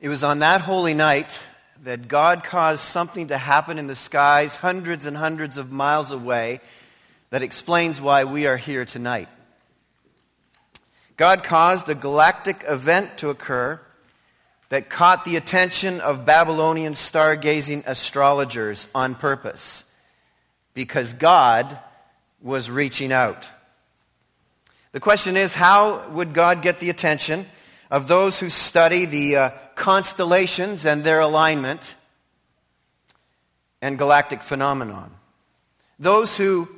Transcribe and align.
It 0.00 0.08
was 0.08 0.22
on 0.22 0.38
that 0.38 0.60
holy 0.60 0.94
night 0.94 1.36
that 1.82 2.06
God 2.06 2.44
caused 2.44 2.82
something 2.82 3.28
to 3.28 3.38
happen 3.38 3.80
in 3.80 3.88
the 3.88 3.96
skies 3.96 4.54
hundreds 4.54 5.06
and 5.06 5.16
hundreds 5.16 5.58
of 5.58 5.72
miles 5.72 6.12
away 6.12 6.60
that 7.30 7.42
explains 7.42 8.00
why 8.00 8.22
we 8.22 8.46
are 8.46 8.56
here 8.56 8.84
tonight. 8.84 9.28
God 11.16 11.42
caused 11.42 11.88
a 11.88 11.96
galactic 11.96 12.64
event 12.68 13.18
to 13.18 13.30
occur 13.30 13.80
that 14.68 14.88
caught 14.88 15.24
the 15.24 15.34
attention 15.34 16.00
of 16.00 16.24
Babylonian 16.24 16.94
stargazing 16.94 17.84
astrologers 17.84 18.86
on 18.94 19.16
purpose 19.16 19.82
because 20.74 21.12
God 21.12 21.76
was 22.40 22.70
reaching 22.70 23.10
out. 23.10 23.48
The 24.92 25.00
question 25.00 25.36
is 25.36 25.54
how 25.54 26.08
would 26.10 26.34
God 26.34 26.62
get 26.62 26.78
the 26.78 26.90
attention 26.90 27.46
of 27.90 28.06
those 28.06 28.38
who 28.38 28.50
study 28.50 29.04
the 29.04 29.36
uh, 29.36 29.50
constellations 29.78 30.84
and 30.84 31.04
their 31.04 31.20
alignment 31.20 31.94
and 33.80 33.96
galactic 33.96 34.42
phenomenon. 34.42 35.12
Those 35.98 36.36
who 36.36 36.68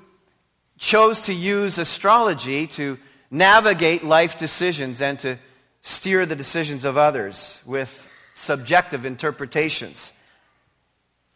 chose 0.79 1.23
to 1.23 1.35
use 1.35 1.79
astrology 1.79 2.67
to 2.69 2.99
navigate 3.31 4.05
life 4.05 4.39
decisions 4.39 5.01
and 5.01 5.19
to 5.21 5.39
steer 5.83 6.27
the 6.27 6.37
decisions 6.37 6.85
of 6.85 6.97
others 6.97 7.61
with 7.67 8.09
subjective 8.35 9.05
interpretations. 9.05 10.13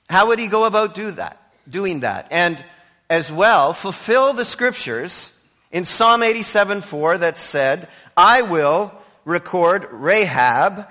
How 0.08 0.28
would 0.28 0.38
he 0.38 0.48
go 0.48 0.64
about 0.64 0.94
do 0.94 1.10
that, 1.12 1.40
doing 1.68 2.00
that? 2.00 2.28
And 2.30 2.62
as 3.08 3.32
well, 3.32 3.72
fulfill 3.72 4.32
the 4.32 4.44
scriptures 4.44 5.38
in 5.70 5.84
Psalm 5.84 6.22
87 6.22 6.82
4 6.82 7.18
that 7.18 7.38
said, 7.38 7.88
I 8.16 8.42
will 8.42 8.92
record 9.24 9.88
Rahab 9.90 10.86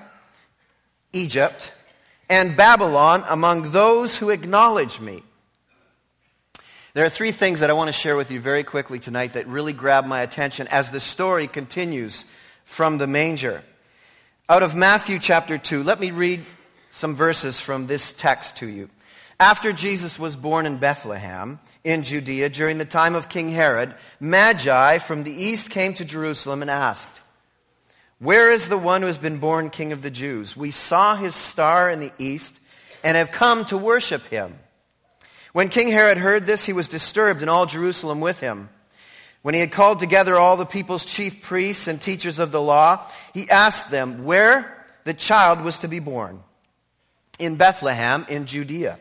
Egypt, 1.14 1.72
and 2.30 2.58
Babylon 2.58 3.24
among 3.30 3.72
those 3.72 4.18
who 4.18 4.30
acknowledge 4.30 5.00
me. 5.00 5.24
There 6.94 7.06
are 7.06 7.10
three 7.10 7.32
things 7.32 7.62
that 7.62 7.70
I 7.70 7.74
want 7.74 7.88
to 7.88 7.94
share 7.94 8.16
with 8.16 8.30
you 8.30 8.40
very 8.40 8.64
quickly 8.64 9.00
tonight 9.00 9.34
that 9.34 9.48
really 9.48 9.74
grab 9.74 10.06
my 10.06 10.22
attention 10.22 10.68
as 10.68 10.92
the 10.92 11.00
story 11.00 11.48
continues 11.48 12.26
from 12.66 12.98
the 12.98 13.08
manger. 13.08 13.64
Out 14.48 14.62
of 14.62 14.76
Matthew 14.76 15.20
chapter 15.20 15.58
2, 15.58 15.84
let 15.84 16.00
me 16.00 16.12
read 16.12 16.42
some 16.92 17.16
verses 17.16 17.60
from 17.60 17.88
this 17.88 18.14
text 18.14 18.58
to 18.58 18.68
you. 18.68 18.90
After 19.40 19.74
Jesus 19.74 20.20
was 20.20 20.36
born 20.36 20.66
in 20.66 20.78
Bethlehem, 20.78 21.60
in 21.84 22.04
Judea, 22.04 22.50
during 22.50 22.78
the 22.78 22.86
time 22.86 23.16
of 23.16 23.28
King 23.28 23.50
Herod, 23.50 23.96
Magi 24.20 25.00
from 25.00 25.24
the 25.24 25.32
east 25.32 25.72
came 25.72 25.94
to 25.96 26.06
Jerusalem 26.06 26.62
and 26.62 26.70
asked, 26.70 27.10
where 28.24 28.52
is 28.52 28.70
the 28.70 28.78
one 28.78 29.02
who 29.02 29.08
has 29.08 29.18
been 29.18 29.40
born 29.40 29.70
King 29.70 29.92
of 29.92 30.02
the 30.02 30.10
Jews? 30.10 30.56
We 30.56 30.72
saw 30.72 31.16
his 31.16 31.36
star 31.36 31.90
in 31.90 32.00
the 32.00 32.12
east 32.18 32.58
and 33.04 33.18
have 33.18 33.32
come 33.32 33.66
to 33.66 33.78
worship 33.78 34.26
him. 34.28 34.58
When 35.52 35.70
King 35.70 35.90
Herod 35.90 36.18
heard 36.18 36.46
this, 36.46 36.64
he 36.64 36.74
was 36.74 36.88
disturbed, 36.88 37.42
and 37.42 37.50
all 37.50 37.66
Jerusalem 37.66 38.22
with 38.22 38.40
him. 38.40 38.70
When 39.42 39.54
he 39.54 39.60
had 39.60 39.74
called 39.74 40.00
together 40.00 40.38
all 40.38 40.56
the 40.56 40.66
people's 40.66 41.04
chief 41.04 41.42
priests 41.42 41.88
and 41.88 42.02
teachers 42.02 42.40
of 42.40 42.52
the 42.52 42.62
law, 42.62 43.06
he 43.34 43.50
asked 43.50 43.92
them 43.92 44.24
where 44.24 44.86
the 45.04 45.14
child 45.14 45.62
was 45.62 45.80
to 45.80 45.90
be 45.90 46.00
born. 46.00 46.42
In 47.40 47.58
Bethlehem, 47.58 48.26
in 48.30 48.46
Judea, 48.46 49.00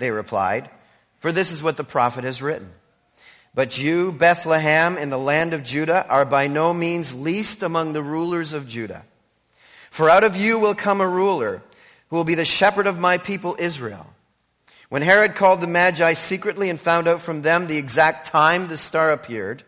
they 0.00 0.10
replied, 0.10 0.68
for 1.20 1.32
this 1.32 1.52
is 1.52 1.62
what 1.62 1.76
the 1.76 1.84
prophet 1.84 2.24
has 2.24 2.42
written. 2.42 2.70
But 3.54 3.78
you, 3.78 4.12
Bethlehem, 4.12 4.96
in 4.96 5.10
the 5.10 5.18
land 5.18 5.54
of 5.54 5.64
Judah, 5.64 6.06
are 6.08 6.24
by 6.24 6.46
no 6.46 6.72
means 6.72 7.14
least 7.14 7.62
among 7.62 7.92
the 7.92 8.02
rulers 8.02 8.52
of 8.52 8.68
Judah. 8.68 9.04
For 9.90 10.10
out 10.10 10.24
of 10.24 10.36
you 10.36 10.58
will 10.58 10.74
come 10.74 11.00
a 11.00 11.08
ruler 11.08 11.62
who 12.08 12.16
will 12.16 12.24
be 12.24 12.34
the 12.34 12.44
shepherd 12.44 12.86
of 12.86 12.98
my 12.98 13.18
people 13.18 13.56
Israel. 13.58 14.06
When 14.88 15.02
Herod 15.02 15.34
called 15.34 15.60
the 15.60 15.66
Magi 15.66 16.14
secretly 16.14 16.70
and 16.70 16.80
found 16.80 17.08
out 17.08 17.20
from 17.20 17.42
them 17.42 17.66
the 17.66 17.76
exact 17.76 18.26
time 18.26 18.68
the 18.68 18.76
star 18.76 19.12
appeared, 19.12 19.62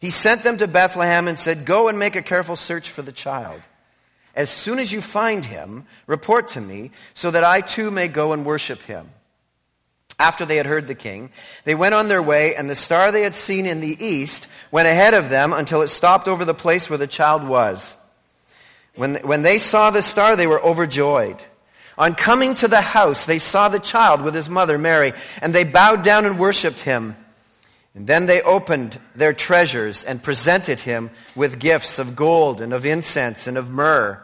he 0.00 0.10
sent 0.10 0.42
them 0.42 0.56
to 0.58 0.68
Bethlehem 0.68 1.28
and 1.28 1.38
said, 1.38 1.64
Go 1.64 1.88
and 1.88 1.98
make 1.98 2.16
a 2.16 2.22
careful 2.22 2.56
search 2.56 2.88
for 2.88 3.02
the 3.02 3.12
child. 3.12 3.60
As 4.34 4.48
soon 4.48 4.78
as 4.78 4.92
you 4.92 5.00
find 5.00 5.44
him, 5.44 5.84
report 6.06 6.48
to 6.48 6.60
me, 6.60 6.92
so 7.14 7.30
that 7.30 7.44
I 7.44 7.60
too 7.60 7.90
may 7.90 8.08
go 8.08 8.32
and 8.32 8.46
worship 8.46 8.80
him. 8.82 9.10
After 10.20 10.44
they 10.44 10.58
had 10.58 10.66
heard 10.66 10.86
the 10.86 10.94
king, 10.94 11.30
they 11.64 11.74
went 11.74 11.94
on 11.94 12.08
their 12.08 12.22
way, 12.22 12.54
and 12.54 12.68
the 12.68 12.76
star 12.76 13.10
they 13.10 13.22
had 13.22 13.34
seen 13.34 13.64
in 13.64 13.80
the 13.80 13.96
east 14.04 14.46
went 14.70 14.86
ahead 14.86 15.14
of 15.14 15.30
them 15.30 15.54
until 15.54 15.80
it 15.80 15.88
stopped 15.88 16.28
over 16.28 16.44
the 16.44 16.52
place 16.52 16.90
where 16.90 16.98
the 16.98 17.06
child 17.06 17.42
was. 17.42 17.96
When, 18.96 19.14
when 19.16 19.40
they 19.40 19.56
saw 19.56 19.90
the 19.90 20.02
star, 20.02 20.36
they 20.36 20.46
were 20.46 20.62
overjoyed. 20.62 21.42
On 21.96 22.14
coming 22.14 22.54
to 22.56 22.68
the 22.68 22.82
house, 22.82 23.24
they 23.24 23.38
saw 23.38 23.70
the 23.70 23.78
child 23.78 24.20
with 24.20 24.34
his 24.34 24.50
mother, 24.50 24.76
Mary, 24.76 25.14
and 25.40 25.54
they 25.54 25.64
bowed 25.64 26.04
down 26.04 26.26
and 26.26 26.38
worshipped 26.38 26.80
him. 26.80 27.16
And 27.94 28.06
then 28.06 28.26
they 28.26 28.42
opened 28.42 29.00
their 29.14 29.32
treasures 29.32 30.04
and 30.04 30.22
presented 30.22 30.80
him 30.80 31.10
with 31.34 31.58
gifts 31.58 31.98
of 31.98 32.14
gold 32.14 32.60
and 32.60 32.74
of 32.74 32.84
incense 32.84 33.46
and 33.46 33.56
of 33.56 33.70
myrrh. 33.70 34.22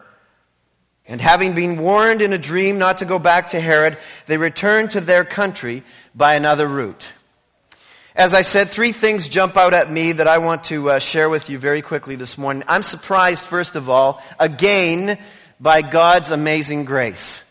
And 1.07 1.21
having 1.21 1.53
been 1.53 1.79
warned 1.79 2.21
in 2.21 2.33
a 2.33 2.37
dream 2.37 2.77
not 2.77 2.97
to 2.97 3.05
go 3.05 3.17
back 3.17 3.49
to 3.49 3.61
Herod, 3.61 3.97
they 4.25 4.37
returned 4.37 4.91
to 4.91 5.01
their 5.01 5.23
country 5.23 5.83
by 6.13 6.35
another 6.35 6.67
route. 6.67 7.07
As 8.13 8.33
I 8.33 8.41
said, 8.41 8.69
three 8.69 8.91
things 8.91 9.29
jump 9.29 9.55
out 9.55 9.73
at 9.73 9.91
me 9.91 10.11
that 10.11 10.27
I 10.27 10.39
want 10.39 10.65
to 10.65 10.89
uh, 10.89 10.99
share 10.99 11.29
with 11.29 11.49
you 11.49 11.59
very 11.59 11.81
quickly 11.81 12.15
this 12.15 12.37
morning. 12.37 12.63
I'm 12.67 12.83
surprised, 12.83 13.45
first 13.45 13.75
of 13.75 13.89
all, 13.89 14.21
again, 14.39 15.17
by 15.59 15.81
God's 15.81 16.31
amazing 16.31 16.85
grace. 16.85 17.43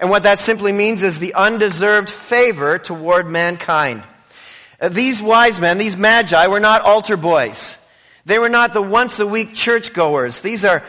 And 0.00 0.10
what 0.10 0.24
that 0.24 0.40
simply 0.40 0.72
means 0.72 1.02
is 1.02 1.18
the 1.18 1.34
undeserved 1.34 2.10
favor 2.10 2.78
toward 2.78 3.28
mankind. 3.28 4.02
Uh, 4.80 4.88
these 4.88 5.22
wise 5.22 5.60
men, 5.60 5.78
these 5.78 5.96
magi, 5.96 6.46
were 6.48 6.60
not 6.60 6.82
altar 6.82 7.16
boys. 7.16 7.76
They 8.24 8.38
were 8.38 8.48
not 8.48 8.72
the 8.72 8.82
once 8.82 9.20
a 9.20 9.26
week 9.26 9.54
churchgoers. 9.54 10.40
These 10.40 10.64
are 10.64 10.82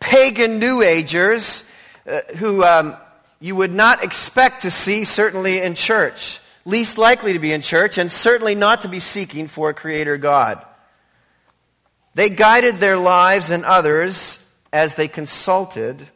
pagan 0.00 0.58
New 0.58 0.82
Agers 0.82 1.64
uh, 2.06 2.20
who 2.38 2.64
um, 2.64 2.96
you 3.38 3.54
would 3.54 3.72
not 3.72 4.02
expect 4.02 4.62
to 4.62 4.70
see, 4.70 5.04
certainly 5.04 5.60
in 5.60 5.74
church. 5.74 6.40
Least 6.64 6.98
likely 6.98 7.32
to 7.32 7.38
be 7.38 7.52
in 7.52 7.62
church, 7.62 7.98
and 7.98 8.10
certainly 8.10 8.54
not 8.54 8.82
to 8.82 8.88
be 8.88 9.00
seeking 9.00 9.46
for 9.46 9.70
a 9.70 9.74
Creator 9.74 10.18
God. 10.18 10.64
They 12.14 12.28
guided 12.28 12.76
their 12.76 12.96
lives 12.96 13.50
and 13.50 13.64
others 13.64 14.46
as 14.72 14.94
they 14.94 15.08
consulted 15.08 16.06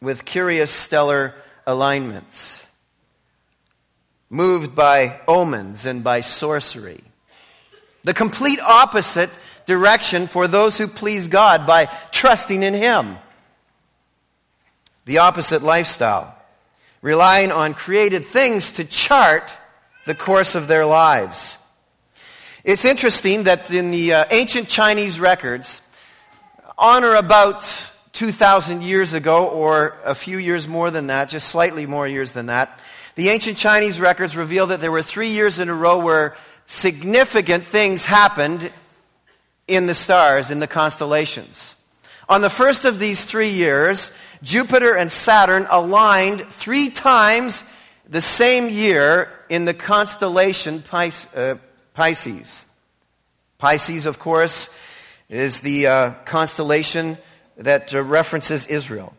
with 0.00 0.24
curious 0.24 0.70
stellar 0.70 1.34
alignments, 1.66 2.66
moved 4.30 4.74
by 4.74 5.20
omens 5.28 5.86
and 5.86 6.02
by 6.02 6.22
sorcery. 6.22 7.02
The 8.02 8.14
complete 8.14 8.60
opposite 8.60 9.30
direction 9.66 10.26
for 10.26 10.48
those 10.48 10.78
who 10.78 10.88
please 10.88 11.28
God 11.28 11.66
by 11.66 11.86
trusting 12.20 12.62
in 12.62 12.74
Him. 12.74 13.16
The 15.06 15.18
opposite 15.18 15.62
lifestyle, 15.62 16.36
relying 17.00 17.50
on 17.50 17.72
created 17.72 18.26
things 18.26 18.72
to 18.72 18.84
chart 18.84 19.54
the 20.04 20.14
course 20.14 20.54
of 20.54 20.68
their 20.68 20.84
lives. 20.84 21.56
It's 22.62 22.84
interesting 22.84 23.44
that 23.44 23.70
in 23.70 23.90
the 23.90 24.12
uh, 24.12 24.24
ancient 24.30 24.68
Chinese 24.68 25.18
records, 25.18 25.80
on 26.76 27.04
or 27.04 27.14
about 27.14 27.62
2,000 28.12 28.82
years 28.82 29.14
ago, 29.14 29.48
or 29.48 29.96
a 30.04 30.14
few 30.14 30.36
years 30.36 30.68
more 30.68 30.90
than 30.90 31.06
that, 31.06 31.30
just 31.30 31.48
slightly 31.48 31.86
more 31.86 32.06
years 32.06 32.32
than 32.32 32.46
that, 32.46 32.80
the 33.14 33.30
ancient 33.30 33.56
Chinese 33.56 33.98
records 33.98 34.36
reveal 34.36 34.66
that 34.66 34.80
there 34.80 34.92
were 34.92 35.02
three 35.02 35.30
years 35.30 35.58
in 35.58 35.70
a 35.70 35.74
row 35.74 35.98
where 35.98 36.36
significant 36.66 37.64
things 37.64 38.04
happened 38.04 38.70
in 39.66 39.86
the 39.86 39.94
stars, 39.94 40.50
in 40.50 40.60
the 40.60 40.66
constellations. 40.66 41.76
On 42.30 42.42
the 42.42 42.48
first 42.48 42.84
of 42.84 43.00
these 43.00 43.24
three 43.24 43.48
years, 43.48 44.12
Jupiter 44.40 44.94
and 44.94 45.10
Saturn 45.10 45.66
aligned 45.68 46.42
three 46.42 46.88
times 46.88 47.64
the 48.08 48.20
same 48.20 48.68
year 48.68 49.28
in 49.48 49.64
the 49.64 49.74
constellation 49.74 50.84
uh, 50.92 51.56
Pisces. 51.92 52.66
Pisces, 53.58 54.06
of 54.06 54.20
course, 54.20 54.70
is 55.28 55.58
the 55.58 55.88
uh, 55.88 56.10
constellation 56.24 57.18
that 57.56 57.92
uh, 57.92 58.00
references 58.00 58.64
Israel. 58.68 59.12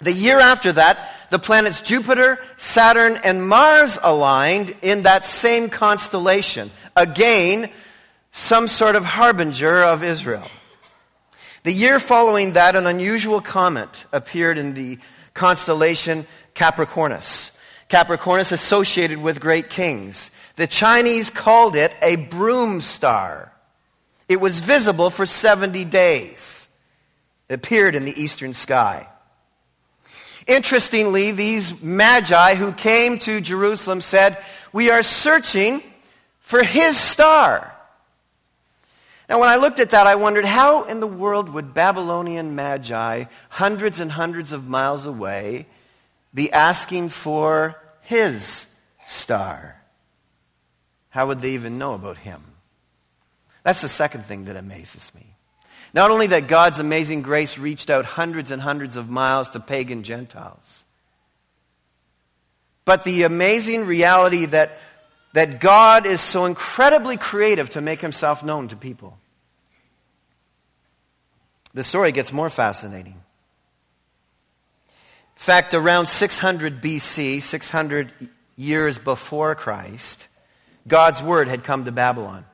The 0.00 0.12
year 0.12 0.40
after 0.40 0.72
that, 0.72 0.98
the 1.30 1.38
planets 1.38 1.80
Jupiter, 1.80 2.40
Saturn, 2.56 3.20
and 3.22 3.48
Mars 3.48 4.00
aligned 4.02 4.74
in 4.82 5.04
that 5.04 5.24
same 5.24 5.68
constellation. 5.70 6.72
Again, 6.96 7.70
some 8.32 8.66
sort 8.66 8.96
of 8.96 9.04
harbinger 9.04 9.84
of 9.84 10.02
Israel. 10.02 10.48
The 11.66 11.72
year 11.72 11.98
following 11.98 12.52
that, 12.52 12.76
an 12.76 12.86
unusual 12.86 13.40
comet 13.40 14.04
appeared 14.12 14.56
in 14.56 14.74
the 14.74 15.00
constellation 15.34 16.24
Capricornus. 16.54 17.50
Capricornus 17.88 18.52
associated 18.52 19.18
with 19.18 19.40
great 19.40 19.68
kings. 19.68 20.30
The 20.54 20.68
Chinese 20.68 21.28
called 21.28 21.74
it 21.74 21.92
a 22.00 22.14
broom 22.14 22.80
star. 22.80 23.52
It 24.28 24.40
was 24.40 24.60
visible 24.60 25.10
for 25.10 25.26
70 25.26 25.84
days. 25.86 26.68
It 27.48 27.54
appeared 27.54 27.96
in 27.96 28.04
the 28.04 28.14
eastern 28.14 28.54
sky. 28.54 29.08
Interestingly, 30.46 31.32
these 31.32 31.82
magi 31.82 32.54
who 32.54 32.70
came 32.74 33.18
to 33.18 33.40
Jerusalem 33.40 34.02
said, 34.02 34.38
We 34.72 34.90
are 34.90 35.02
searching 35.02 35.82
for 36.38 36.62
his 36.62 36.96
star. 36.96 37.75
Now, 39.28 39.40
when 39.40 39.48
I 39.48 39.56
looked 39.56 39.80
at 39.80 39.90
that, 39.90 40.06
I 40.06 40.14
wondered 40.14 40.44
how 40.44 40.84
in 40.84 41.00
the 41.00 41.06
world 41.06 41.48
would 41.48 41.74
Babylonian 41.74 42.54
magi, 42.54 43.24
hundreds 43.48 43.98
and 43.98 44.12
hundreds 44.12 44.52
of 44.52 44.68
miles 44.68 45.04
away, 45.04 45.66
be 46.32 46.52
asking 46.52 47.08
for 47.08 47.76
his 48.02 48.66
star? 49.06 49.80
How 51.10 51.26
would 51.26 51.40
they 51.40 51.52
even 51.52 51.78
know 51.78 51.94
about 51.94 52.18
him? 52.18 52.42
That's 53.64 53.80
the 53.80 53.88
second 53.88 54.26
thing 54.26 54.44
that 54.44 54.54
amazes 54.54 55.12
me. 55.14 55.34
Not 55.92 56.10
only 56.10 56.28
that 56.28 56.46
God's 56.46 56.78
amazing 56.78 57.22
grace 57.22 57.58
reached 57.58 57.90
out 57.90 58.04
hundreds 58.04 58.50
and 58.50 58.60
hundreds 58.60 58.96
of 58.96 59.08
miles 59.08 59.48
to 59.50 59.60
pagan 59.60 60.02
Gentiles, 60.02 60.84
but 62.84 63.02
the 63.02 63.24
amazing 63.24 63.86
reality 63.86 64.46
that, 64.46 64.78
that 65.36 65.60
God 65.60 66.06
is 66.06 66.22
so 66.22 66.46
incredibly 66.46 67.18
creative 67.18 67.68
to 67.70 67.82
make 67.82 68.00
himself 68.00 68.42
known 68.42 68.68
to 68.68 68.76
people. 68.76 69.18
The 71.74 71.84
story 71.84 72.10
gets 72.10 72.32
more 72.32 72.48
fascinating. 72.48 73.12
In 74.88 74.94
fact, 75.34 75.74
around 75.74 76.06
600 76.06 76.80
BC, 76.80 77.42
600 77.42 78.10
years 78.56 78.98
before 78.98 79.54
Christ, 79.54 80.28
God's 80.88 81.22
word 81.22 81.48
had 81.48 81.64
come 81.64 81.84
to 81.84 81.92
Babylon, 81.92 82.46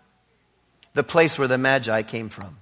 the 0.92 1.04
place 1.04 1.38
where 1.38 1.46
the 1.46 1.58
Magi 1.58 2.02
came 2.02 2.30
from. 2.30 2.56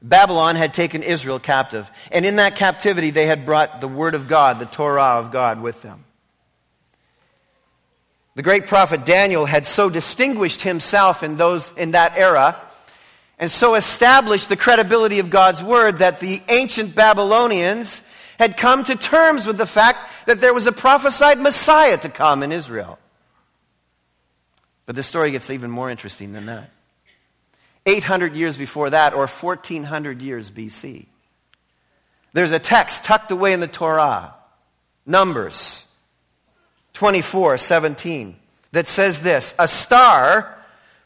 Babylon 0.00 0.54
had 0.54 0.72
taken 0.72 1.02
Israel 1.02 1.40
captive. 1.40 1.90
And 2.12 2.24
in 2.24 2.36
that 2.36 2.54
captivity, 2.54 3.10
they 3.10 3.26
had 3.26 3.44
brought 3.44 3.80
the 3.80 3.88
Word 3.88 4.14
of 4.14 4.28
God, 4.28 4.60
the 4.60 4.66
Torah 4.66 5.18
of 5.18 5.32
God, 5.32 5.60
with 5.60 5.82
them. 5.82 6.05
The 8.36 8.42
great 8.42 8.66
prophet 8.66 9.06
Daniel 9.06 9.46
had 9.46 9.66
so 9.66 9.88
distinguished 9.88 10.60
himself 10.60 11.22
in, 11.22 11.38
those, 11.38 11.72
in 11.74 11.92
that 11.92 12.18
era 12.18 12.54
and 13.38 13.50
so 13.50 13.74
established 13.74 14.50
the 14.50 14.58
credibility 14.58 15.20
of 15.20 15.30
God's 15.30 15.62
Word 15.62 15.98
that 15.98 16.20
the 16.20 16.42
ancient 16.50 16.94
Babylonians 16.94 18.02
had 18.38 18.58
come 18.58 18.84
to 18.84 18.94
terms 18.94 19.46
with 19.46 19.56
the 19.56 19.64
fact 19.64 20.26
that 20.26 20.42
there 20.42 20.52
was 20.52 20.66
a 20.66 20.72
prophesied 20.72 21.40
Messiah 21.40 21.96
to 21.96 22.10
come 22.10 22.42
in 22.42 22.52
Israel. 22.52 22.98
But 24.84 24.96
the 24.96 25.02
story 25.02 25.30
gets 25.30 25.48
even 25.48 25.70
more 25.70 25.90
interesting 25.90 26.34
than 26.34 26.44
that. 26.44 26.68
800 27.86 28.36
years 28.36 28.58
before 28.58 28.90
that, 28.90 29.14
or 29.14 29.26
1400 29.26 30.20
years 30.20 30.50
BC. 30.50 31.06
There's 32.34 32.52
a 32.52 32.58
text 32.58 33.04
tucked 33.04 33.30
away 33.30 33.54
in 33.54 33.60
the 33.60 33.66
Torah, 33.66 34.34
Numbers 35.06 35.85
24 36.96 37.58
17, 37.58 38.34
that 38.72 38.88
says 38.88 39.20
this 39.20 39.54
A 39.58 39.68
star 39.68 40.56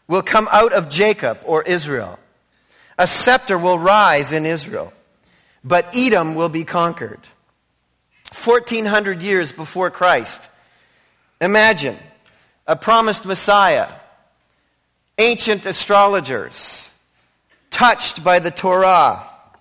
will 0.06 0.22
come 0.22 0.48
out 0.52 0.72
of 0.72 0.88
Jacob 0.88 1.40
or 1.44 1.64
Israel, 1.64 2.16
a 2.96 3.08
scepter 3.08 3.58
will 3.58 3.76
rise 3.76 4.31
in 4.31 4.46
Israel, 4.46 4.92
but 5.64 5.92
Edom 5.96 6.37
will 6.37 6.48
be 6.48 6.62
conquered. 6.62 7.19
1400 8.44 9.20
years 9.20 9.50
before 9.50 9.90
Christ. 9.90 10.48
Imagine 11.40 11.96
a 12.69 12.76
promised 12.76 13.26
Messiah 13.26 13.88
ancient 15.19 15.66
astrologers, 15.66 16.88
touched 17.70 18.22
by 18.22 18.38
the 18.38 18.52
Torah. 18.52 19.26
In 19.52 19.58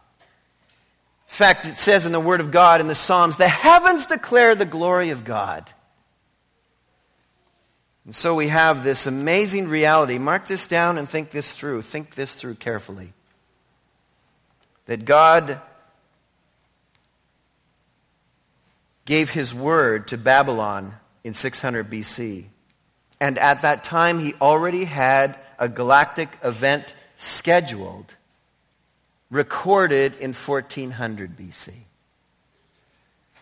fact, 1.25 1.65
it 1.65 1.77
says 1.77 2.05
in 2.05 2.11
the 2.11 2.19
Word 2.19 2.39
of 2.39 2.51
God 2.51 2.81
in 2.81 2.87
the 2.87 2.93
Psalms, 2.93 3.35
the 3.35 3.47
heavens 3.47 4.05
declare 4.05 4.53
the 4.53 4.65
glory 4.65 5.09
of 5.09 5.25
God. 5.25 5.65
And 8.09 8.15
so 8.15 8.33
we 8.33 8.47
have 8.47 8.83
this 8.83 9.05
amazing 9.05 9.67
reality. 9.67 10.17
Mark 10.17 10.47
this 10.47 10.65
down 10.65 10.97
and 10.97 11.07
think 11.07 11.29
this 11.29 11.51
through. 11.51 11.83
Think 11.83 12.15
this 12.15 12.33
through 12.33 12.55
carefully. 12.55 13.13
That 14.87 15.05
God 15.05 15.61
gave 19.05 19.29
his 19.29 19.53
word 19.53 20.07
to 20.07 20.17
Babylon 20.17 20.95
in 21.23 21.35
600 21.35 21.87
BC. 21.87 22.45
And 23.19 23.37
at 23.37 23.61
that 23.61 23.83
time, 23.83 24.17
he 24.17 24.33
already 24.41 24.85
had 24.85 25.35
a 25.59 25.69
galactic 25.69 26.35
event 26.43 26.95
scheduled, 27.15 28.15
recorded 29.29 30.15
in 30.15 30.33
1400 30.33 31.37
BC. 31.37 31.73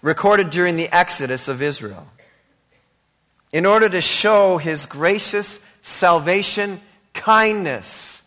Recorded 0.01 0.49
during 0.49 0.75
the 0.75 0.93
Exodus 0.93 1.47
of 1.47 1.61
Israel. 1.61 2.05
In 3.51 3.65
order 3.65 3.87
to 3.87 4.01
show 4.01 4.57
his 4.57 4.85
gracious 4.85 5.59
salvation 5.81 6.81
kindness 7.13 8.21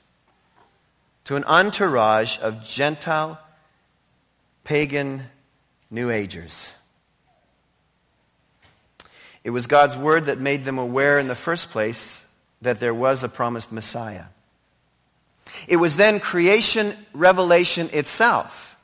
to 1.25 1.37
an 1.37 1.44
entourage 1.44 2.38
of 2.38 2.64
Gentile, 2.64 3.38
pagan 4.64 5.22
New 5.90 6.11
Agers. 6.11 6.75
It 9.44 9.50
was 9.50 9.67
God's 9.67 9.96
word 9.96 10.26
that 10.26 10.38
made 10.38 10.64
them 10.64 10.78
aware 10.78 11.19
in 11.19 11.28
the 11.28 11.34
first 11.34 11.70
place 11.70 12.26
that 12.62 12.81
there 12.81 12.94
was 12.94 13.22
a 13.22 13.28
promised 13.28 13.72
Messiah. 13.72 14.25
It 15.67 15.76
was 15.76 15.96
then 15.96 16.20
creation 16.20 16.94
revelation 17.12 17.90
itself 17.93 18.76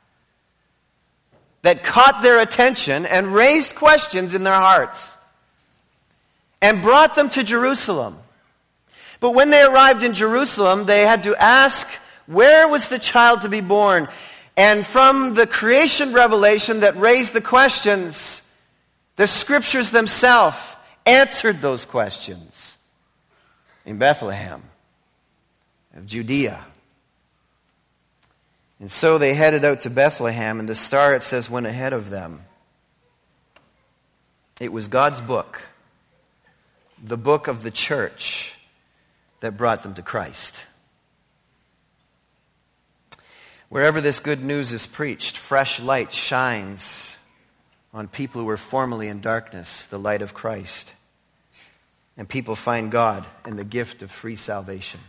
that 1.62 1.85
caught 1.85 2.23
their 2.23 2.41
attention 2.41 3.06
and 3.06 3.35
raised 3.35 3.75
questions 3.75 4.35
in 4.35 4.44
their 4.44 4.55
hearts 4.55 5.16
and 6.62 6.82
brought 6.82 7.14
them 7.14 7.29
to 7.31 7.43
Jerusalem. 7.43 8.19
But 9.20 9.32
when 9.32 9.50
they 9.50 9.62
arrived 9.62 10.03
in 10.03 10.14
Jerusalem, 10.14 10.87
they 10.87 11.03
had 11.03 11.23
to 11.25 11.35
ask, 11.37 11.88
where 12.26 12.69
was 12.69 12.88
the 12.88 12.99
child 12.99 13.43
to 13.43 13.49
be 13.49 13.61
born? 13.61 14.08
And 14.56 14.87
from 14.87 15.35
the 15.35 15.47
creation 15.47 16.12
revelation 16.12 16.81
that 16.81 16.97
raised 16.97 17.32
the 17.32 17.41
questions, 17.41 18.43
the 19.17 19.26
scriptures 19.26 19.91
themselves 19.91 20.56
answered 21.05 21.61
those 21.61 21.85
questions 21.85 22.79
in 23.85 23.99
Bethlehem 23.99 24.62
of 25.94 26.06
Judea. 26.06 26.64
And 28.81 28.91
so 28.91 29.17
they 29.17 29.32
headed 29.32 29.64
out 29.64 29.82
to 29.82 29.91
Bethlehem, 29.91 30.61
and 30.61 30.69
the 30.69 30.75
star, 30.75 31.14
it 31.14 31.23
says, 31.23 31.49
went 31.49 31.66
ahead 31.66 31.95
of 31.95 32.11
them. 32.11 32.45
It 34.61 34.73
was 34.73 34.88
God's 34.88 35.21
book, 35.21 35.62
the 37.03 37.17
book 37.17 37.49
of 37.49 37.62
the 37.62 37.71
church, 37.71 38.55
that 39.41 39.57
brought 39.57 39.83
them 39.83 39.95
to 39.95 40.03
Christ. 40.03 40.61
Wherever 43.69 44.00
this 44.00 44.21
good 44.21 44.43
news 44.43 44.73
is 44.73 44.87
preached, 44.87 45.37
fresh 45.37 45.81
light 45.81 46.12
shines 46.12 47.17
on 47.93 48.09
people 48.09 48.41
who 48.41 48.47
were 48.47 48.57
formerly 48.57 49.09
in 49.09 49.21
darkness, 49.21 49.85
the 49.87 49.99
light 49.99 50.23
of 50.23 50.33
Christ 50.35 50.95
and 52.17 52.29
people 52.29 52.57
find 52.57 52.91
God 52.91 53.26
in 53.47 53.57
the 53.57 53.65
gift 53.65 54.03
of 54.03 54.11
free 54.11 54.37
salvation. 54.37 55.00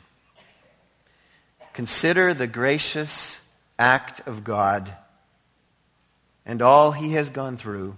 Consider 1.74 2.34
the 2.34 2.48
gracious 2.48 3.42
act 3.80 4.28
of 4.28 4.44
God 4.44 4.92
and 6.46 6.62
all 6.62 6.92
he 6.92 7.14
has 7.14 7.30
gone 7.30 7.58
through 7.58 7.98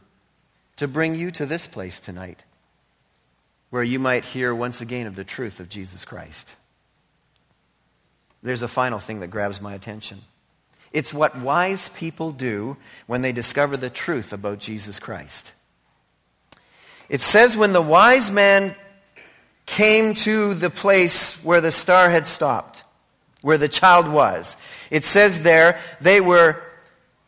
to 0.75 0.87
bring 0.87 1.15
you 1.15 1.31
to 1.31 1.45
this 1.45 1.67
place 1.67 1.99
tonight 1.99 2.43
where 3.69 3.83
you 3.83 3.99
might 3.99 4.25
hear 4.25 4.53
once 4.53 4.81
again 4.81 5.07
of 5.07 5.15
the 5.15 5.23
truth 5.23 5.59
of 5.59 5.69
Jesus 5.69 6.05
Christ. 6.05 6.55
There's 8.41 8.61
a 8.61 8.67
final 8.67 8.99
thing 8.99 9.19
that 9.19 9.27
grabs 9.27 9.61
my 9.61 9.73
attention. 9.73 10.21
It's 10.91 11.13
what 11.13 11.37
wise 11.37 11.89
people 11.89 12.31
do 12.31 12.77
when 13.05 13.21
they 13.21 13.31
discover 13.31 13.77
the 13.77 13.89
truth 13.89 14.33
about 14.33 14.59
Jesus 14.59 14.99
Christ. 14.99 15.51
It 17.09 17.21
says 17.21 17.57
when 17.57 17.73
the 17.73 17.81
wise 17.81 18.31
man 18.31 18.75
came 19.65 20.15
to 20.15 20.55
the 20.55 20.69
place 20.69 21.33
where 21.43 21.61
the 21.61 21.71
star 21.71 22.09
had 22.09 22.25
stopped, 22.25 22.83
where 23.41 23.57
the 23.57 23.69
child 23.69 24.07
was. 24.07 24.57
It 24.89 25.03
says 25.03 25.41
there 25.41 25.79
they 26.01 26.21
were 26.21 26.59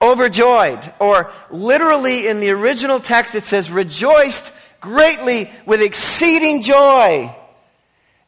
overjoyed, 0.01 0.79
or 0.99 1.31
literally 1.51 2.27
in 2.27 2.39
the 2.39 2.49
original 2.49 2.99
text 2.99 3.35
it 3.35 3.43
says 3.43 3.69
rejoiced 3.69 4.51
greatly 4.81 5.49
with 5.65 5.81
exceeding 5.81 6.61
joy. 6.61 7.33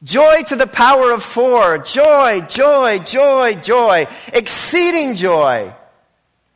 Joy 0.04 0.44
to 0.44 0.56
the 0.56 0.68
power 0.68 1.12
of 1.12 1.24
four. 1.24 1.80
Joy, 1.80 2.42
joy, 2.48 3.00
joy, 3.00 3.56
joy. 3.56 4.08
Exceeding 4.34 5.16
joy. 5.16 5.74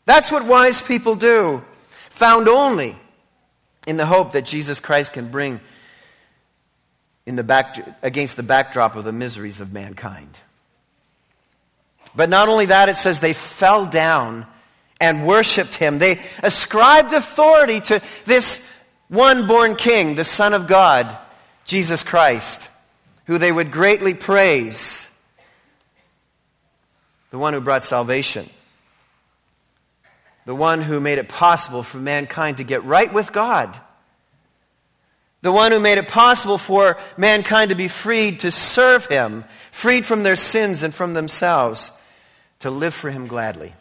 That's 0.06 0.32
what 0.32 0.46
wise 0.46 0.82
people 0.82 1.16
do. 1.16 1.64
Found 2.12 2.48
only 2.48 2.96
in 3.86 3.98
the 3.98 4.06
hope 4.06 4.34
that 4.34 4.46
Jesus 4.46 4.80
Christ 4.80 5.14
can 5.14 5.30
bring 5.30 5.60
in 7.26 7.36
the 7.36 7.44
back, 7.44 7.78
against 8.02 8.38
the 8.38 8.44
backdrop 8.44 8.96
of 8.96 9.04
the 9.04 9.12
miseries 9.12 9.60
of 9.60 9.74
mankind. 9.74 10.30
But 12.16 12.30
not 12.30 12.48
only 12.50 12.68
that, 12.68 12.90
it 12.90 12.98
says 12.98 13.20
they 13.20 13.34
fell 13.34 13.86
down 13.86 14.46
and 15.00 15.28
worshiped 15.28 15.76
him. 15.76 16.00
They 16.00 16.20
ascribed 16.42 17.14
authority 17.14 17.82
to 17.82 18.02
this 18.26 18.66
one 19.10 19.48
born 19.48 19.76
king, 19.76 20.16
the 20.16 20.26
Son 20.26 20.54
of 20.54 20.68
God, 20.68 21.18
Jesus 21.66 22.04
Christ, 22.04 22.70
who 23.26 23.38
they 23.38 23.52
would 23.52 23.72
greatly 23.72 24.14
praise, 24.14 25.10
the 27.30 27.38
one 27.38 27.54
who 27.54 27.62
brought 27.62 27.84
salvation, 27.84 28.50
the 30.46 30.56
one 30.56 30.82
who 30.82 31.00
made 31.00 31.18
it 31.18 31.30
possible 31.30 31.84
for 31.84 31.98
mankind 31.98 32.58
to 32.58 32.64
get 32.64 32.84
right 32.84 33.14
with 33.14 33.32
God, 33.32 33.80
the 35.42 35.52
one 35.52 35.72
who 35.72 35.80
made 35.80 35.98
it 35.98 36.08
possible 36.08 36.58
for 36.58 36.98
mankind 37.16 37.70
to 37.70 37.76
be 37.76 37.88
freed 37.88 38.42
to 38.42 38.52
serve 38.52 39.06
him, 39.06 39.46
freed 39.72 40.06
from 40.06 40.24
their 40.24 40.36
sins 40.36 40.84
and 40.84 40.94
from 40.94 41.14
themselves, 41.14 41.92
to 42.60 42.70
live 42.70 42.94
for 42.94 43.12
him 43.12 43.28
gladly. 43.28 43.74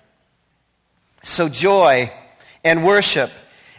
So, 1.23 1.49
joy 1.49 2.13
and 2.63 2.85
worship. 2.85 3.31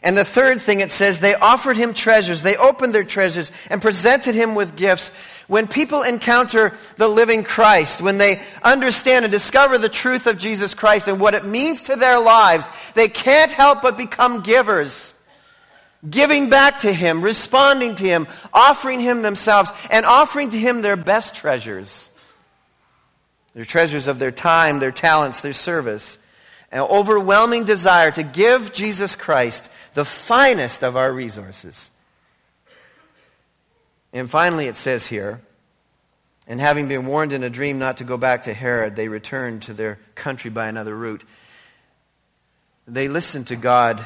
And 0.07 0.17
the 0.17 0.23
third 0.23 0.61
thing 0.61 0.79
it 0.79 0.93
says, 0.93 1.19
they 1.19 1.35
offered 1.35 1.75
him 1.75 1.93
treasures. 1.93 2.41
They 2.41 2.55
opened 2.55 2.95
their 2.95 3.03
treasures 3.03 3.51
and 3.69 3.81
presented 3.81 4.35
him 4.35 4.55
with 4.55 4.77
gifts. 4.77 5.11
When 5.47 5.67
people 5.67 6.01
encounter 6.01 6.73
the 6.95 7.09
living 7.09 7.43
Christ, 7.43 7.99
when 7.99 8.17
they 8.17 8.41
understand 8.63 9.25
and 9.25 9.31
discover 9.33 9.77
the 9.77 9.89
truth 9.89 10.25
of 10.25 10.37
Jesus 10.37 10.73
Christ 10.73 11.09
and 11.09 11.19
what 11.19 11.33
it 11.33 11.43
means 11.43 11.83
to 11.83 11.97
their 11.97 12.19
lives, 12.19 12.69
they 12.93 13.09
can't 13.09 13.51
help 13.51 13.81
but 13.81 13.97
become 13.97 14.43
givers. 14.43 15.13
Giving 16.09 16.49
back 16.49 16.79
to 16.79 16.93
him, 16.93 17.21
responding 17.21 17.95
to 17.95 18.05
him, 18.05 18.27
offering 18.53 19.01
him 19.01 19.23
themselves, 19.23 19.73
and 19.91 20.05
offering 20.05 20.51
to 20.51 20.57
him 20.57 20.81
their 20.81 20.95
best 20.95 21.35
treasures. 21.35 22.09
Their 23.53 23.65
treasures 23.65 24.07
of 24.07 24.19
their 24.19 24.31
time, 24.31 24.79
their 24.79 24.93
talents, 24.93 25.41
their 25.41 25.51
service 25.51 26.17
an 26.71 26.81
overwhelming 26.81 27.63
desire 27.63 28.11
to 28.11 28.23
give 28.23 28.73
Jesus 28.73 29.15
Christ 29.15 29.69
the 29.97 30.05
finest 30.05 30.83
of 30.83 30.95
our 30.95 31.11
resources. 31.11 31.89
And 34.13 34.29
finally, 34.29 34.67
it 34.67 34.75
says 34.75 35.07
here, 35.07 35.41
and 36.45 36.61
having 36.61 36.87
been 36.87 37.07
warned 37.07 37.33
in 37.33 37.41
a 37.41 37.49
dream 37.49 37.79
not 37.79 37.97
to 37.97 38.03
go 38.03 38.15
back 38.15 38.43
to 38.43 38.53
Herod, 38.53 38.95
they 38.95 39.07
returned 39.07 39.63
to 39.63 39.73
their 39.73 39.97
country 40.13 40.51
by 40.51 40.67
another 40.67 40.95
route. 40.95 41.23
They 42.87 43.07
listened 43.07 43.47
to 43.47 43.55
God. 43.55 44.05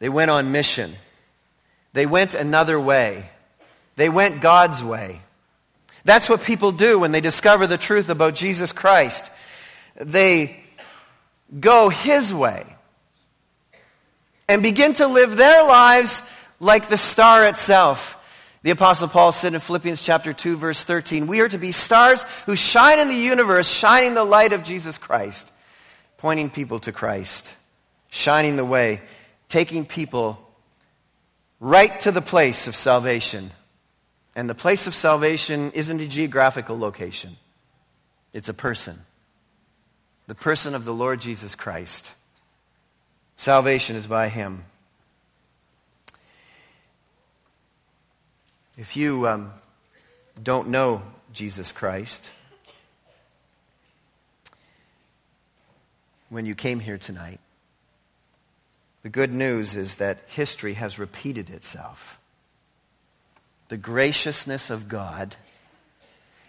They 0.00 0.08
went 0.08 0.32
on 0.32 0.50
mission. 0.50 0.96
They 1.92 2.06
went 2.06 2.34
another 2.34 2.80
way. 2.80 3.30
They 3.94 4.08
went 4.08 4.40
God's 4.40 4.82
way. 4.82 5.20
That's 6.04 6.28
what 6.28 6.42
people 6.42 6.72
do 6.72 6.98
when 6.98 7.12
they 7.12 7.20
discover 7.20 7.68
the 7.68 7.78
truth 7.78 8.08
about 8.08 8.34
Jesus 8.34 8.72
Christ. 8.72 9.30
They 9.94 10.64
go 11.60 11.90
his 11.90 12.34
way 12.34 12.74
and 14.50 14.64
begin 14.64 14.92
to 14.94 15.06
live 15.06 15.36
their 15.36 15.62
lives 15.62 16.24
like 16.58 16.88
the 16.88 16.96
star 16.96 17.46
itself. 17.46 18.16
The 18.64 18.72
Apostle 18.72 19.06
Paul 19.06 19.30
said 19.30 19.54
in 19.54 19.60
Philippians 19.60 20.02
chapter 20.02 20.32
2, 20.32 20.56
verse 20.56 20.82
13, 20.82 21.28
We 21.28 21.40
are 21.40 21.48
to 21.48 21.56
be 21.56 21.70
stars 21.70 22.24
who 22.46 22.56
shine 22.56 22.98
in 22.98 23.06
the 23.06 23.14
universe, 23.14 23.70
shining 23.70 24.14
the 24.14 24.24
light 24.24 24.52
of 24.52 24.64
Jesus 24.64 24.98
Christ, 24.98 25.50
pointing 26.18 26.50
people 26.50 26.80
to 26.80 26.90
Christ, 26.90 27.54
shining 28.10 28.56
the 28.56 28.64
way, 28.64 29.00
taking 29.48 29.86
people 29.86 30.36
right 31.60 32.00
to 32.00 32.10
the 32.10 32.20
place 32.20 32.66
of 32.66 32.74
salvation. 32.74 33.52
And 34.34 34.50
the 34.50 34.54
place 34.56 34.88
of 34.88 34.96
salvation 34.96 35.70
isn't 35.72 36.00
a 36.00 36.08
geographical 36.08 36.76
location, 36.76 37.36
it's 38.32 38.48
a 38.48 38.54
person 38.54 38.98
the 40.26 40.34
person 40.36 40.76
of 40.76 40.84
the 40.84 40.94
Lord 40.94 41.20
Jesus 41.20 41.56
Christ. 41.56 42.14
Salvation 43.40 43.96
is 43.96 44.06
by 44.06 44.28
him. 44.28 44.66
If 48.76 48.98
you 48.98 49.26
um, 49.26 49.54
don't 50.42 50.68
know 50.68 51.02
Jesus 51.32 51.72
Christ, 51.72 52.28
when 56.28 56.44
you 56.44 56.54
came 56.54 56.80
here 56.80 56.98
tonight, 56.98 57.40
the 59.02 59.08
good 59.08 59.32
news 59.32 59.74
is 59.74 59.94
that 59.94 60.18
history 60.26 60.74
has 60.74 60.98
repeated 60.98 61.48
itself. 61.48 62.20
The 63.68 63.78
graciousness 63.78 64.68
of 64.68 64.86
God 64.86 65.36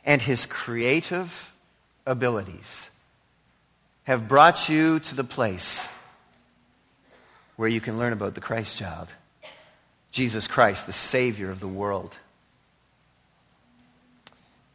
and 0.05 0.21
his 0.21 0.45
creative 0.45 1.53
abilities 2.05 2.91
have 4.03 4.27
brought 4.27 4.67
you 4.67 4.99
to 4.99 5.15
the 5.15 5.23
place 5.23 5.87
where 7.61 7.69
you 7.69 7.79
can 7.79 7.99
learn 7.99 8.11
about 8.11 8.33
the 8.33 8.41
Christ 8.41 8.75
child, 8.75 9.07
Jesus 10.11 10.47
Christ, 10.47 10.87
the 10.87 10.91
Savior 10.91 11.51
of 11.51 11.59
the 11.59 11.67
world. 11.67 12.17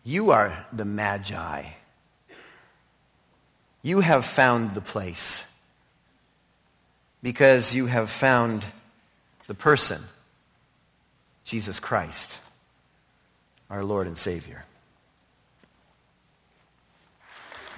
You 0.04 0.30
are 0.30 0.64
the 0.72 0.84
Magi. 0.84 1.64
You 3.82 3.98
have 3.98 4.24
found 4.24 4.76
the 4.76 4.80
place 4.80 5.44
because 7.24 7.74
you 7.74 7.86
have 7.86 8.08
found 8.08 8.64
the 9.48 9.54
person, 9.54 10.00
Jesus 11.44 11.80
Christ, 11.80 12.38
our 13.68 13.82
Lord 13.82 14.06
and 14.06 14.16
Savior. 14.16 14.64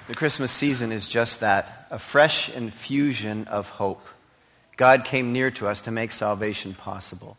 The 0.06 0.14
Christmas 0.14 0.52
season 0.52 0.92
is 0.92 1.08
just 1.08 1.40
that 1.40 1.86
a 1.90 1.98
fresh 1.98 2.50
infusion 2.50 3.46
of 3.48 3.70
hope. 3.70 4.06
God 4.78 5.04
came 5.04 5.32
near 5.32 5.50
to 5.50 5.66
us 5.66 5.82
to 5.82 5.90
make 5.90 6.12
salvation 6.12 6.72
possible. 6.72 7.36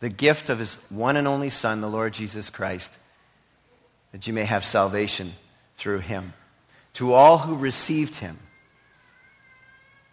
The 0.00 0.10
gift 0.10 0.50
of 0.50 0.60
his 0.60 0.76
one 0.90 1.16
and 1.16 1.26
only 1.26 1.50
Son, 1.50 1.80
the 1.80 1.88
Lord 1.88 2.12
Jesus 2.12 2.50
Christ, 2.50 2.92
that 4.12 4.26
you 4.26 4.34
may 4.34 4.44
have 4.44 4.64
salvation 4.64 5.32
through 5.76 6.00
him. 6.00 6.34
To 6.94 7.14
all 7.14 7.38
who 7.38 7.56
received 7.56 8.16
him, 8.16 8.38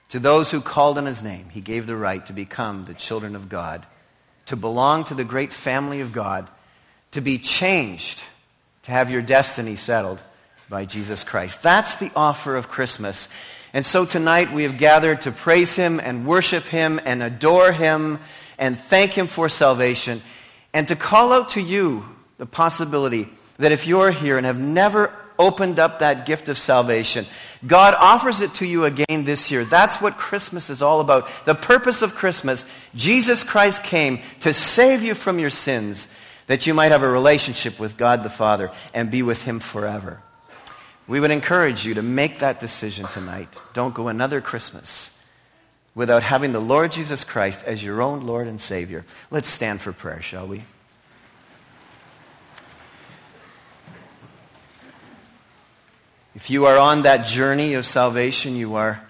to 0.09 0.19
those 0.19 0.50
who 0.50 0.62
called 0.62 0.97
on 0.97 1.05
his 1.05 1.21
name, 1.21 1.50
he 1.50 1.59
gave 1.59 1.88
the 1.88 1.95
right 1.97 2.25
to 2.25 2.33
become 2.33 2.85
the 2.85 2.93
children 2.93 3.35
of 3.35 3.50
God, 3.50 3.85
to 4.45 4.55
belong 4.55 5.03
to 5.05 5.13
the 5.13 5.25
great 5.25 5.51
family 5.51 6.00
of 6.00 6.13
God, 6.13 6.50
to 7.12 7.19
be 7.19 7.38
changed, 7.38 8.24
to 8.83 8.91
have 8.91 9.12
your 9.12 9.21
destiny 9.21 9.75
settled 9.75 10.21
by 10.69 10.86
Jesus 10.86 11.24
Christ. 11.24 11.62
That's 11.62 12.00
the 12.00 12.12
offer 12.15 12.55
of 12.55 12.69
Christmas. 12.69 13.27
And 13.74 13.86
so 13.86 14.05
tonight 14.05 14.53
we 14.53 14.63
have 14.63 14.77
gathered 14.77 15.22
to 15.22 15.31
praise 15.31 15.75
Him 15.75 16.00
and 16.00 16.25
worship 16.25 16.63
Him 16.63 17.00
and 17.03 17.22
adore 17.22 17.72
Him 17.72 18.19
and 18.57 18.77
thank 18.77 19.12
Him 19.12 19.27
for 19.27 19.50
salvation 19.50 20.22
and 20.75 20.89
to 20.89 20.95
call 20.98 21.31
out 21.31 21.51
to 21.51 21.62
you 21.62 22.03
the 22.38 22.45
possibility 22.45 23.29
that 23.60 23.72
if 23.72 23.88
you're 23.88 24.12
here 24.12 24.36
and 24.36 24.45
have 24.45 24.60
never 24.60 25.13
opened 25.39 25.79
up 25.79 26.00
that 26.00 26.25
gift 26.25 26.50
of 26.50 26.57
salvation, 26.57 27.25
God 27.65 27.95
offers 27.98 28.41
it 28.41 28.53
to 28.55 28.65
you 28.65 28.84
again 28.84 29.24
this 29.24 29.50
year. 29.50 29.63
That's 29.63 30.01
what 30.01 30.17
Christmas 30.17 30.69
is 30.69 30.81
all 30.81 31.00
about. 31.00 31.29
The 31.45 31.55
purpose 31.55 32.01
of 32.01 32.15
Christmas, 32.15 32.65
Jesus 32.93 33.45
Christ 33.45 33.86
came 33.86 34.19
to 34.41 34.53
save 34.53 35.01
you 35.01 35.15
from 35.15 35.39
your 35.39 35.50
sins 35.50 36.10
that 36.48 36.67
you 36.67 36.74
might 36.74 36.91
have 36.91 37.03
a 37.03 37.10
relationship 37.10 37.79
with 37.79 37.95
God 37.95 38.24
the 38.24 38.29
Father 38.29 38.69
and 38.93 39.10
be 39.10 39.22
with 39.22 39.43
Him 39.43 39.62
forever. 39.62 40.22
We 41.07 41.19
would 41.19 41.31
encourage 41.31 41.85
you 41.85 41.93
to 41.95 42.01
make 42.01 42.39
that 42.39 42.59
decision 42.59 43.05
tonight. 43.07 43.50
Don't 43.74 43.93
go 43.93 44.07
another 44.07 44.41
Christmas 44.41 45.17
without 45.93 46.24
having 46.24 46.51
the 46.51 46.59
Lord 46.59 46.91
Jesus 46.91 47.24
Christ 47.24 47.63
as 47.65 47.83
your 47.83 48.01
own 48.01 48.21
Lord 48.25 48.47
and 48.47 48.59
Savior. 48.59 49.05
Let's 49.29 49.47
stand 49.47 49.81
for 49.81 49.93
prayer, 49.93 50.21
shall 50.21 50.47
we? 50.47 50.63
If 56.33 56.50
you 56.50 56.65
are 56.65 56.77
on 56.77 57.03
that 57.03 57.25
journey 57.25 57.75
of 57.75 57.85
salvation, 57.85 58.57
you 58.57 58.75
are 58.75 59.01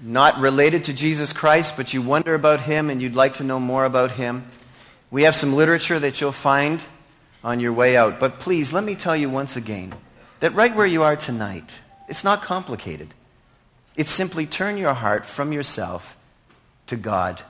not 0.00 0.38
related 0.38 0.84
to 0.84 0.92
Jesus 0.92 1.32
Christ, 1.32 1.76
but 1.76 1.92
you 1.92 2.00
wonder 2.00 2.34
about 2.34 2.60
him 2.60 2.90
and 2.90 3.02
you'd 3.02 3.16
like 3.16 3.34
to 3.34 3.44
know 3.44 3.58
more 3.58 3.84
about 3.84 4.12
him, 4.12 4.44
we 5.10 5.24
have 5.24 5.34
some 5.34 5.54
literature 5.54 5.98
that 5.98 6.20
you'll 6.20 6.32
find 6.32 6.80
on 7.42 7.60
your 7.60 7.72
way 7.72 7.96
out. 7.96 8.20
But 8.20 8.38
please, 8.38 8.72
let 8.72 8.84
me 8.84 8.94
tell 8.94 9.16
you 9.16 9.30
once 9.30 9.56
again 9.56 9.94
that 10.42 10.56
right 10.56 10.74
where 10.74 10.88
you 10.88 11.04
are 11.04 11.14
tonight, 11.14 11.70
it's 12.08 12.24
not 12.24 12.42
complicated. 12.42 13.14
It's 13.96 14.10
simply 14.10 14.44
turn 14.44 14.76
your 14.76 14.92
heart 14.92 15.24
from 15.24 15.52
yourself 15.52 16.16
to 16.88 16.96
God. 16.96 17.40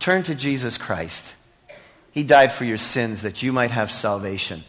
Turn 0.00 0.24
to 0.24 0.34
Jesus 0.34 0.76
Christ. 0.76 1.36
He 2.10 2.24
died 2.24 2.50
for 2.50 2.64
your 2.64 2.78
sins 2.78 3.22
that 3.22 3.44
you 3.44 3.52
might 3.52 3.70
have 3.70 3.92
salvation. 3.92 4.64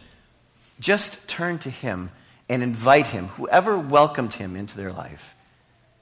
Just 0.78 1.26
turn 1.26 1.58
to 1.58 1.68
Him 1.68 2.12
and 2.48 2.62
invite 2.62 3.08
Him. 3.08 3.26
Whoever 3.26 3.76
welcomed 3.76 4.34
Him 4.34 4.54
into 4.54 4.76
their 4.76 4.92
life 4.92 5.34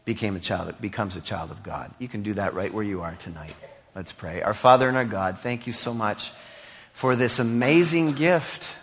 became 0.04 0.36
a 0.36 0.40
child, 0.40 0.78
becomes 0.78 1.16
a 1.16 1.22
child 1.22 1.50
of 1.50 1.62
God. 1.62 1.90
You 1.98 2.06
can 2.06 2.22
do 2.22 2.34
that 2.34 2.52
right 2.52 2.72
where 2.72 2.84
you 2.84 3.00
are 3.00 3.14
tonight. 3.18 3.56
Let's 3.94 4.12
pray. 4.12 4.42
Our 4.42 4.52
Father 4.52 4.88
and 4.88 4.96
our 4.98 5.06
God, 5.06 5.38
thank 5.38 5.66
you 5.66 5.72
so 5.72 5.94
much 5.94 6.32
for 6.92 7.16
this 7.16 7.38
amazing 7.38 8.12
gift 8.12 8.76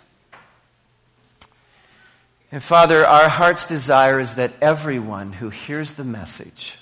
and 2.53 2.62
Father, 2.62 3.03
our 3.03 3.29
heart's 3.29 3.65
desire 3.65 4.19
is 4.19 4.36
that 4.36 4.53
everyone 4.62 5.33
who 5.33 5.50
hears 5.50 5.93
the 5.93 6.03
message 6.03 6.77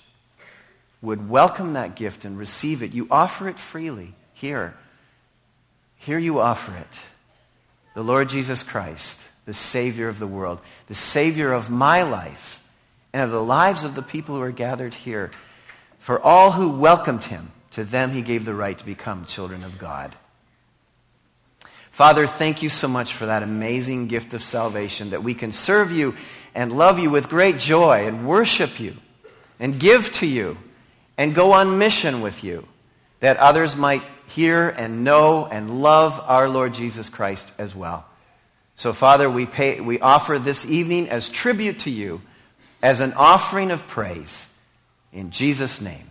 would 1.01 1.29
welcome 1.29 1.71
that 1.73 1.95
gift 1.95 2.25
and 2.25 2.37
receive 2.37 2.83
it. 2.83 2.91
You 2.91 3.07
offer 3.09 3.47
it 3.47 3.57
freely 3.57 4.13
here. 4.33 4.75
Here 5.95 6.19
you 6.19 6.41
offer 6.41 6.75
it. 6.75 6.99
The 7.93 8.03
Lord 8.03 8.27
Jesus 8.27 8.63
Christ, 8.63 9.25
the 9.45 9.53
Savior 9.53 10.09
of 10.09 10.19
the 10.19 10.27
world, 10.27 10.59
the 10.87 10.93
Savior 10.93 11.53
of 11.53 11.69
my 11.69 12.03
life 12.03 12.61
and 13.13 13.23
of 13.23 13.31
the 13.31 13.41
lives 13.41 13.85
of 13.85 13.95
the 13.95 14.01
people 14.01 14.35
who 14.35 14.41
are 14.41 14.51
gathered 14.51 14.93
here. 14.93 15.31
For 15.99 16.19
all 16.19 16.51
who 16.51 16.69
welcomed 16.71 17.23
him, 17.23 17.53
to 17.71 17.85
them 17.85 18.11
he 18.11 18.21
gave 18.21 18.43
the 18.43 18.53
right 18.53 18.77
to 18.77 18.85
become 18.85 19.23
children 19.23 19.63
of 19.63 19.77
God. 19.77 20.17
Father, 22.01 22.25
thank 22.25 22.63
you 22.63 22.69
so 22.69 22.87
much 22.87 23.13
for 23.13 23.27
that 23.27 23.43
amazing 23.43 24.07
gift 24.07 24.33
of 24.33 24.41
salvation 24.41 25.11
that 25.11 25.21
we 25.21 25.35
can 25.35 25.51
serve 25.51 25.91
you 25.91 26.15
and 26.55 26.75
love 26.75 26.97
you 26.97 27.11
with 27.11 27.29
great 27.29 27.59
joy 27.59 28.07
and 28.07 28.27
worship 28.27 28.79
you 28.79 28.97
and 29.59 29.79
give 29.79 30.11
to 30.13 30.25
you 30.25 30.57
and 31.15 31.35
go 31.35 31.51
on 31.51 31.77
mission 31.77 32.21
with 32.21 32.43
you 32.43 32.67
that 33.19 33.37
others 33.37 33.75
might 33.75 34.01
hear 34.25 34.67
and 34.67 35.03
know 35.03 35.45
and 35.45 35.83
love 35.83 36.19
our 36.25 36.49
Lord 36.49 36.73
Jesus 36.73 37.07
Christ 37.07 37.53
as 37.59 37.75
well. 37.75 38.03
So, 38.75 38.93
Father, 38.93 39.29
we, 39.29 39.45
pay, 39.45 39.79
we 39.79 39.99
offer 39.99 40.39
this 40.39 40.65
evening 40.65 41.07
as 41.07 41.29
tribute 41.29 41.81
to 41.81 41.91
you, 41.91 42.21
as 42.81 42.99
an 42.99 43.13
offering 43.13 43.69
of 43.69 43.85
praise. 43.85 44.51
In 45.13 45.29
Jesus' 45.29 45.79
name, 45.79 46.09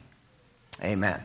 amen. 0.84 1.20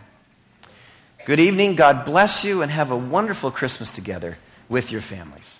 Good 1.27 1.39
evening. 1.39 1.75
God 1.75 2.03
bless 2.03 2.43
you 2.43 2.63
and 2.63 2.71
have 2.71 2.89
a 2.89 2.97
wonderful 2.97 3.51
Christmas 3.51 3.91
together 3.91 4.39
with 4.69 4.91
your 4.91 5.01
families. 5.01 5.59